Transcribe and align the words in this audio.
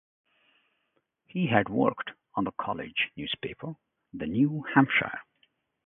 He 1.27 1.45
had 1.45 1.69
worked 1.69 2.09
on 2.33 2.45
the 2.45 2.51
college 2.53 3.11
newspaper, 3.15 3.75
"The 4.13 4.25
New 4.25 4.63
Hampshire". 4.73 5.19